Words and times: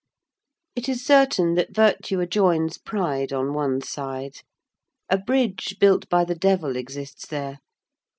It 0.75 0.89
is 0.89 1.05
certain 1.05 1.53
that 1.53 1.75
virtue 1.75 2.21
adjoins 2.21 2.79
pride 2.79 3.31
on 3.31 3.53
one 3.53 3.81
side. 3.81 4.37
A 5.11 5.17
bridge 5.19 5.75
built 5.79 6.09
by 6.09 6.25
the 6.25 6.33
devil 6.33 6.75
exists 6.75 7.27
there. 7.27 7.59